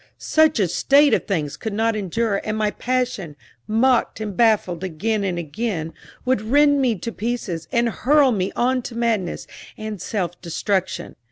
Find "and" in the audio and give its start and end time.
2.43-2.57, 4.19-4.35, 5.23-5.37, 7.71-7.87, 9.77-10.01